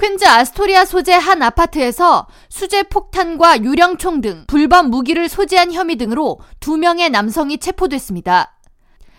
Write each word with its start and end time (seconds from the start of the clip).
퀸즈 0.00 0.24
아스토리아 0.24 0.86
소재 0.86 1.12
한 1.12 1.42
아파트에서 1.42 2.26
수제 2.48 2.84
폭탄과 2.84 3.62
유령총 3.62 4.22
등 4.22 4.44
불법 4.46 4.88
무기를 4.88 5.28
소지한 5.28 5.74
혐의 5.74 5.96
등으로 5.96 6.40
두 6.58 6.78
명의 6.78 7.10
남성이 7.10 7.58
체포됐습니다. 7.58 8.56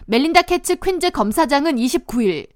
멜린다 0.08 0.42
캐츠 0.42 0.78
퀸즈 0.78 1.12
검사장은 1.12 1.76
29일 1.76 2.48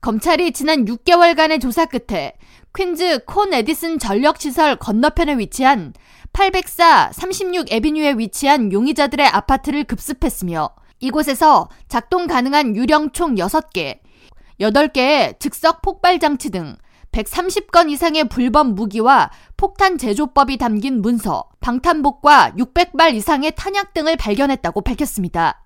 검찰이 0.00 0.50
지난 0.50 0.84
6개월간의 0.84 1.60
조사 1.60 1.86
끝에 1.86 2.32
퀸즈 2.74 3.24
콘 3.26 3.54
에디슨 3.54 4.00
전력시설 4.00 4.74
건너편에 4.74 5.38
위치한 5.38 5.94
804 6.32 7.12
36 7.12 7.70
Avenue에 7.70 8.14
위치한 8.14 8.72
용의자들의 8.72 9.24
아파트를 9.24 9.84
급습했으며 9.84 10.70
이곳에서 10.98 11.68
작동 11.88 12.26
가능한 12.26 12.74
유령총 12.74 13.36
6개, 13.36 14.00
8개의 14.60 15.38
즉석 15.38 15.82
폭발 15.82 16.18
장치 16.18 16.50
등 16.50 16.76
130건 17.12 17.90
이상의 17.90 18.28
불법 18.28 18.72
무기와 18.72 19.30
폭탄 19.56 19.98
제조법이 19.98 20.58
담긴 20.58 21.02
문서, 21.02 21.44
방탄복과 21.60 22.52
600발 22.56 23.14
이상의 23.14 23.52
탄약 23.56 23.92
등을 23.94 24.16
발견했다고 24.16 24.80
밝혔습니다. 24.82 25.64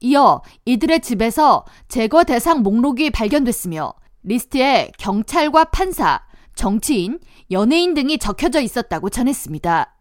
이어 0.00 0.42
이들의 0.64 1.00
집에서 1.00 1.64
제거 1.88 2.24
대상 2.24 2.62
목록이 2.62 3.10
발견됐으며 3.10 3.92
리스트에 4.22 4.92
경찰과 4.98 5.64
판사, 5.64 6.22
정치인, 6.54 7.18
연예인 7.50 7.94
등이 7.94 8.18
적혀져 8.18 8.60
있었다고 8.60 9.10
전했습니다. 9.10 9.94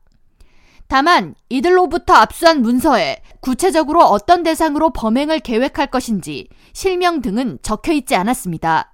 다만 0.88 1.36
이들로부터 1.50 2.14
압수한 2.14 2.62
문서에 2.62 3.22
구체적으로 3.42 4.04
어떤 4.04 4.44
대상으로 4.44 4.92
범행을 4.92 5.40
계획할 5.42 5.88
것인지 5.88 6.48
실명 6.74 7.22
등은 7.22 7.60
적혀 7.62 7.92
있지 7.92 8.16
않았습니다. 8.16 8.94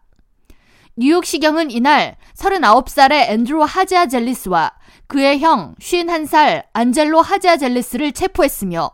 뉴욕시경은 0.95 1.71
이날 1.71 2.17
39살의 2.37 3.29
앤드로 3.31 3.63
하지아 3.63 4.05
젤리스와 4.05 4.73
그의 5.07 5.39
형 5.39 5.73
51살 5.81 6.65
안젤로 6.71 7.19
하지아 7.19 7.57
젤리스를 7.57 8.11
체포했으며 8.11 8.91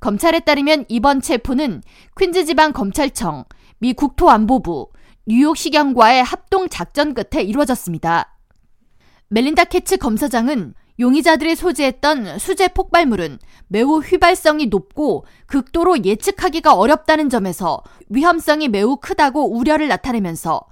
검찰에 0.00 0.40
따르면 0.40 0.86
이번 0.88 1.20
체포는 1.20 1.82
퀸즈 2.18 2.46
지방 2.46 2.72
검찰청, 2.72 3.44
미 3.78 3.92
국토안보부, 3.92 4.88
뉴욕시경과의 5.26 6.24
합동 6.24 6.68
작전 6.70 7.12
끝에 7.12 7.42
이루어졌습니다. 7.42 8.38
멜린다 9.28 9.64
캐츠 9.64 9.98
검사장은 9.98 10.74
용의자들이 10.98 11.56
소지했던 11.56 12.38
수제 12.38 12.68
폭발물은 12.68 13.38
매우 13.68 13.98
휘발성이 13.98 14.66
높고 14.66 15.26
극도로 15.46 16.04
예측하기가 16.04 16.74
어렵다는 16.74 17.28
점에서 17.28 17.82
위험성이 18.08 18.68
매우 18.68 18.96
크다고 18.96 19.54
우려를 19.56 19.88
나타내면서 19.88 20.62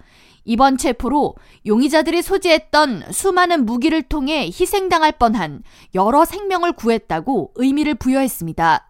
이번 0.45 0.77
체포로 0.77 1.35
용의자들이 1.67 2.23
소지했던 2.23 3.13
수많은 3.13 3.65
무기를 3.67 4.03
통해 4.03 4.47
희생당할 4.47 5.13
뻔한 5.13 5.63
여러 5.95 6.25
생명을 6.25 6.73
구했다고 6.73 7.53
의미를 7.57 7.95
부여했습니다. 7.95 8.89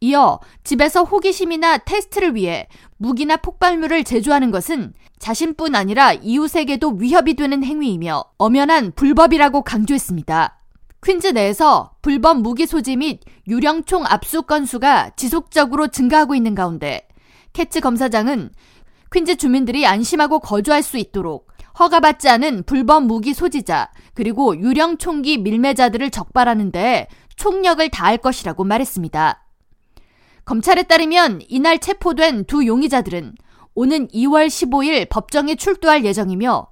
이어 0.00 0.40
집에서 0.62 1.04
호기심이나 1.04 1.78
테스트를 1.78 2.34
위해 2.34 2.68
무기나 2.98 3.36
폭발물을 3.36 4.04
제조하는 4.04 4.50
것은 4.50 4.92
자신뿐 5.18 5.74
아니라 5.74 6.12
이웃에게도 6.12 6.96
위협이 6.98 7.34
되는 7.34 7.64
행위이며 7.64 8.24
엄연한 8.36 8.92
불법이라고 8.94 9.62
강조했습니다. 9.62 10.58
퀸즈 11.02 11.28
내에서 11.28 11.92
불법 12.02 12.40
무기 12.40 12.66
소지 12.66 12.96
및 12.96 13.20
유령총 13.46 14.04
압수 14.06 14.42
건수가 14.42 15.10
지속적으로 15.16 15.88
증가하고 15.88 16.34
있는 16.34 16.54
가운데 16.54 17.06
캐츠 17.52 17.80
검사장은 17.80 18.50
퀸즈 19.12 19.36
주민들이 19.36 19.86
안심하고 19.86 20.40
거주할 20.40 20.82
수 20.82 20.98
있도록 20.98 21.48
허가받지 21.78 22.28
않은 22.28 22.64
불법 22.64 23.04
무기 23.04 23.34
소지자 23.34 23.90
그리고 24.14 24.58
유령 24.58 24.98
총기 24.98 25.38
밀매자들을 25.38 26.10
적발하는 26.10 26.72
데 26.72 27.08
총력을 27.36 27.88
다할 27.90 28.18
것이라고 28.18 28.64
말했습니다. 28.64 29.42
검찰에 30.44 30.84
따르면 30.84 31.42
이날 31.48 31.78
체포된 31.78 32.44
두 32.44 32.66
용의자들은 32.66 33.34
오는 33.74 34.08
2월 34.08 34.46
15일 34.46 35.08
법정에 35.10 35.54
출두할 35.54 36.04
예정이며 36.04 36.68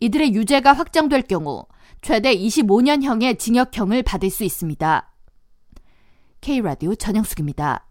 이들의 0.00 0.34
유죄가 0.34 0.72
확정될 0.72 1.22
경우 1.22 1.66
최대 2.02 2.36
25년형의 2.36 3.38
징역형을 3.38 4.02
받을 4.02 4.30
수 4.30 4.44
있습니다. 4.44 5.12
K라디오 6.40 6.94
전영숙입니다. 6.94 7.86